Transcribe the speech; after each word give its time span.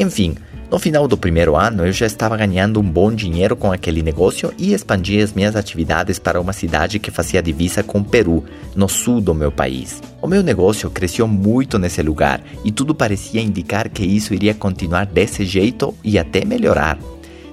Enfim, 0.00 0.34
no 0.70 0.78
final 0.78 1.06
do 1.06 1.14
primeiro 1.14 1.54
ano, 1.54 1.84
eu 1.84 1.92
já 1.92 2.06
estava 2.06 2.34
ganhando 2.34 2.80
um 2.80 2.82
bom 2.82 3.12
dinheiro 3.12 3.54
com 3.54 3.70
aquele 3.70 4.02
negócio 4.02 4.50
e 4.56 4.72
expandi 4.72 5.20
as 5.20 5.34
minhas 5.34 5.54
atividades 5.54 6.18
para 6.18 6.40
uma 6.40 6.54
cidade 6.54 6.98
que 6.98 7.10
fazia 7.10 7.42
divisa 7.42 7.82
com 7.82 7.98
o 7.98 8.04
Peru, 8.04 8.42
no 8.74 8.88
sul 8.88 9.20
do 9.20 9.34
meu 9.34 9.52
país. 9.52 10.00
O 10.22 10.26
meu 10.26 10.42
negócio 10.42 10.88
cresceu 10.88 11.28
muito 11.28 11.78
nesse 11.78 12.00
lugar 12.00 12.40
e 12.64 12.72
tudo 12.72 12.94
parecia 12.94 13.42
indicar 13.42 13.90
que 13.90 14.02
isso 14.02 14.32
iria 14.32 14.54
continuar 14.54 15.04
desse 15.04 15.44
jeito 15.44 15.94
e 16.02 16.18
até 16.18 16.46
melhorar. 16.46 16.98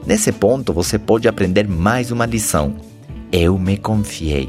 Nesse 0.05 0.31
ponto, 0.31 0.71
você 0.71 0.97
pode 0.97 1.27
aprender 1.27 1.67
mais 1.67 2.11
uma 2.11 2.25
lição. 2.25 2.75
Eu 3.29 3.59
me 3.59 3.75
confiei. 3.75 4.47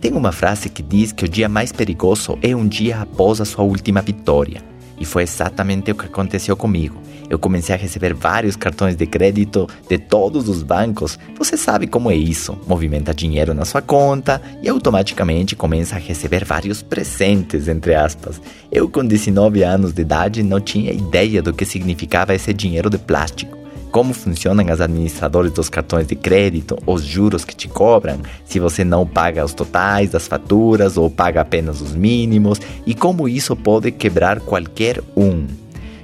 Tem 0.00 0.14
uma 0.14 0.32
frase 0.32 0.70
que 0.70 0.82
diz 0.82 1.12
que 1.12 1.26
o 1.26 1.28
dia 1.28 1.50
mais 1.50 1.70
perigoso 1.70 2.38
é 2.40 2.56
um 2.56 2.66
dia 2.66 3.02
após 3.02 3.42
a 3.42 3.44
sua 3.44 3.62
última 3.62 4.00
vitória. 4.00 4.69
E 5.00 5.04
foi 5.06 5.22
exatamente 5.22 5.90
o 5.90 5.94
que 5.94 6.04
aconteceu 6.04 6.54
comigo. 6.54 7.00
Eu 7.30 7.38
comecei 7.38 7.74
a 7.74 7.78
receber 7.78 8.12
vários 8.12 8.54
cartões 8.54 8.96
de 8.96 9.06
crédito 9.06 9.66
de 9.88 9.96
todos 9.96 10.48
os 10.48 10.62
bancos. 10.62 11.18
Você 11.38 11.56
sabe 11.56 11.86
como 11.86 12.10
é 12.10 12.14
isso: 12.14 12.58
movimenta 12.66 13.14
dinheiro 13.14 13.54
na 13.54 13.64
sua 13.64 13.80
conta 13.80 14.42
e 14.62 14.68
automaticamente 14.68 15.56
começa 15.56 15.96
a 15.96 15.98
receber 15.98 16.44
vários 16.44 16.82
presentes, 16.82 17.66
entre 17.66 17.94
aspas. 17.94 18.40
Eu, 18.70 18.88
com 18.90 19.04
19 19.04 19.62
anos 19.62 19.92
de 19.92 20.02
idade, 20.02 20.42
não 20.42 20.60
tinha 20.60 20.92
ideia 20.92 21.40
do 21.40 21.52
que 21.52 21.64
significava 21.64 22.34
esse 22.34 22.52
dinheiro 22.52 22.90
de 22.90 22.98
plástico 22.98 23.59
como 23.90 24.14
funcionam 24.14 24.64
as 24.68 24.80
administradoras 24.80 25.52
dos 25.52 25.68
cartões 25.68 26.06
de 26.06 26.14
crédito, 26.14 26.78
os 26.86 27.02
juros 27.02 27.44
que 27.44 27.54
te 27.54 27.68
cobram, 27.68 28.20
se 28.44 28.60
você 28.60 28.84
não 28.84 29.06
paga 29.06 29.44
os 29.44 29.54
totais 29.54 30.10
das 30.10 30.28
faturas 30.28 30.96
ou 30.96 31.10
paga 31.10 31.40
apenas 31.40 31.80
os 31.80 31.94
mínimos 31.94 32.60
e 32.86 32.94
como 32.94 33.28
isso 33.28 33.56
pode 33.56 33.90
quebrar 33.90 34.40
qualquer 34.40 35.00
um. 35.16 35.46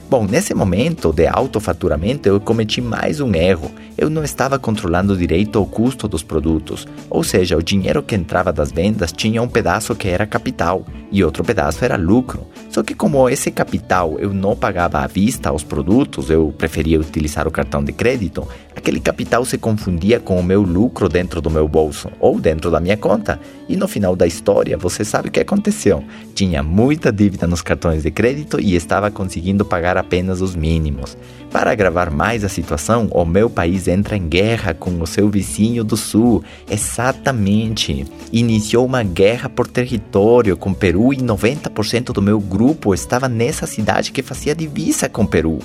Bom, 0.08 0.24
nesse 0.24 0.54
momento 0.54 1.12
de 1.12 1.26
autofaturamento 1.26 2.28
eu 2.28 2.40
cometi 2.40 2.80
mais 2.80 3.20
um 3.20 3.34
erro. 3.34 3.72
Eu 3.98 4.08
não 4.08 4.22
estava 4.22 4.56
controlando 4.56 5.16
direito 5.16 5.60
o 5.60 5.66
custo 5.66 6.06
dos 6.06 6.22
produtos, 6.22 6.86
ou 7.10 7.24
seja, 7.24 7.56
o 7.56 7.62
dinheiro 7.62 8.02
que 8.04 8.14
entrava 8.14 8.52
das 8.52 8.70
vendas 8.70 9.10
tinha 9.10 9.42
um 9.42 9.48
pedaço 9.48 9.96
que 9.96 10.06
era 10.06 10.24
capital 10.24 10.86
e 11.10 11.22
outro 11.22 11.44
pedaço 11.44 11.84
era 11.84 11.96
lucro. 11.96 12.46
Só 12.70 12.82
que 12.82 12.94
como 12.94 13.28
esse 13.28 13.50
capital 13.50 14.18
eu 14.18 14.32
não 14.34 14.54
pagava 14.54 14.98
à 14.98 15.06
vista 15.06 15.52
os 15.52 15.62
produtos, 15.62 16.30
eu 16.30 16.52
preferia 16.56 17.00
utilizar 17.00 17.46
o 17.48 17.50
cartão 17.50 17.82
de 17.82 17.92
crédito, 17.92 18.46
aquele 18.74 19.00
capital 19.00 19.44
se 19.44 19.56
confundia 19.56 20.20
com 20.20 20.38
o 20.38 20.42
meu 20.42 20.62
lucro 20.62 21.08
dentro 21.08 21.40
do 21.40 21.50
meu 21.50 21.66
bolso 21.66 22.10
ou 22.20 22.38
dentro 22.38 22.70
da 22.70 22.80
minha 22.80 22.96
conta. 22.96 23.40
E 23.68 23.76
no 23.76 23.88
final 23.88 24.14
da 24.14 24.26
história, 24.26 24.76
você 24.76 25.04
sabe 25.04 25.28
o 25.28 25.32
que 25.32 25.40
aconteceu. 25.40 26.04
Tinha 26.34 26.62
muita 26.62 27.12
dívida 27.12 27.46
nos 27.46 27.62
cartões 27.62 28.02
de 28.02 28.10
crédito 28.10 28.60
e 28.60 28.76
estava 28.76 29.10
conseguindo 29.10 29.64
pagar 29.64 29.96
apenas 29.96 30.40
os 30.40 30.54
mínimos. 30.54 31.16
Para 31.50 31.70
agravar 31.70 32.10
mais 32.10 32.44
a 32.44 32.48
situação, 32.48 33.08
o 33.10 33.24
meu 33.24 33.48
país 33.48 33.88
entra 33.88 34.16
em 34.16 34.28
guerra 34.28 34.74
com 34.74 35.00
o 35.00 35.06
seu 35.06 35.28
vizinho 35.30 35.82
do 35.82 35.96
sul. 35.96 36.44
Exatamente. 36.70 38.04
Iniciou 38.32 38.84
uma 38.84 39.02
guerra 39.02 39.48
por 39.48 39.66
território 39.66 40.56
com 40.56 40.74
Peru 40.74 40.95
e 41.12 41.18
90% 41.18 42.12
do 42.12 42.22
meu 42.22 42.40
grupo 42.40 42.94
estava 42.94 43.28
nessa 43.28 43.66
cidade 43.66 44.12
que 44.12 44.22
fazia 44.22 44.54
divisa 44.54 45.08
com 45.08 45.26
Peru. 45.26 45.58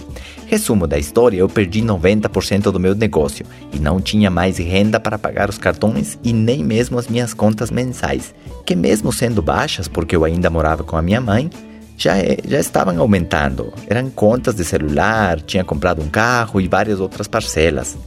Resumo 0.47 0.85
da 0.85 0.97
história: 0.97 1.37
eu 1.37 1.47
perdi 1.47 1.81
90% 1.81 2.71
do 2.71 2.79
meu 2.79 2.93
negócio 2.93 3.45
e 3.73 3.79
não 3.79 4.01
tinha 4.01 4.29
mais 4.29 4.57
renda 4.57 4.99
para 4.99 5.17
pagar 5.17 5.49
os 5.49 5.57
cartões 5.57 6.19
e 6.23 6.33
nem 6.33 6.63
mesmo 6.63 6.99
as 6.99 7.07
minhas 7.07 7.33
contas 7.33 7.71
mensais, 7.71 8.33
que, 8.65 8.75
mesmo 8.75 9.11
sendo 9.11 9.41
baixas, 9.41 9.87
porque 9.87 10.15
eu 10.15 10.25
ainda 10.25 10.49
morava 10.49 10.83
com 10.83 10.97
a 10.97 11.01
minha 11.01 11.21
mãe, 11.21 11.49
já, 11.97 12.17
é, 12.17 12.37
já 12.47 12.59
estavam 12.59 12.99
aumentando. 12.99 13.73
Eram 13.87 14.09
contas 14.09 14.55
de 14.55 14.65
celular, 14.65 15.39
tinha 15.41 15.63
comprado 15.63 16.01
um 16.01 16.09
carro 16.09 16.59
e 16.59 16.67
várias 16.67 16.99
outras 16.99 17.27
parcelas. 17.27 17.97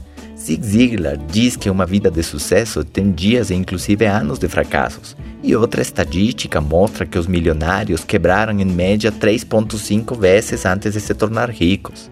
Zig 0.45 0.63
Ziglar 0.63 1.17
diz 1.17 1.55
que 1.55 1.71
uma 1.71 1.87
vida 1.87 2.11
de 2.11 2.21
sucesso 2.21 2.83
tem 2.83 3.11
dias 3.11 3.49
e 3.49 3.55
inclusive 3.55 4.05
anos 4.05 4.37
de 4.37 4.47
fracassos. 4.47 5.17
E 5.41 5.55
outra 5.55 5.81
estatística 5.81 6.61
mostra 6.61 7.03
que 7.03 7.17
os 7.17 7.25
milionários 7.25 8.03
quebraram 8.03 8.59
em 8.59 8.65
média 8.65 9.11
3,5 9.11 10.15
vezes 10.15 10.63
antes 10.63 10.93
de 10.93 10.99
se 10.99 11.15
tornar 11.15 11.49
ricos. 11.49 12.11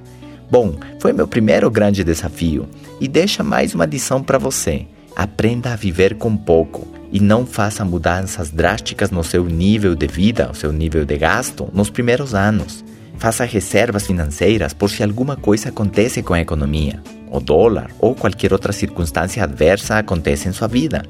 Bom, 0.49 0.75
foi 0.99 1.13
meu 1.13 1.27
primeiro 1.27 1.69
grande 1.69 2.03
desafio 2.03 2.67
e 2.99 3.07
deixa 3.07 3.43
mais 3.43 3.75
uma 3.75 3.85
lição 3.85 4.23
para 4.23 4.39
você. 4.39 4.87
Aprenda 5.15 5.71
a 5.71 5.75
viver 5.75 6.15
com 6.15 6.35
pouco 6.35 6.87
e 7.11 7.19
não 7.19 7.45
faça 7.45 7.85
mudanças 7.85 8.49
drásticas 8.49 9.11
no 9.11 9.23
seu 9.23 9.45
nível 9.45 9.93
de 9.93 10.07
vida, 10.07 10.47
no 10.47 10.55
seu 10.55 10.71
nível 10.73 11.05
de 11.05 11.17
gasto, 11.17 11.69
nos 11.71 11.91
primeiros 11.91 12.33
anos. 12.33 12.83
Faça 13.19 13.45
reservas 13.45 14.07
financeiras 14.07 14.73
por 14.73 14.89
se 14.89 15.03
alguma 15.03 15.35
coisa 15.35 15.69
acontece 15.69 16.23
com 16.23 16.33
a 16.33 16.41
economia, 16.41 16.99
o 17.33 17.39
dólar 17.39 17.89
ou 17.99 18.13
qualquer 18.13 18.53
outra 18.53 18.71
circunstância 18.71 19.43
adversa 19.43 19.97
acontece 19.97 20.47
em 20.47 20.53
sua 20.53 20.67
vida. 20.67 21.03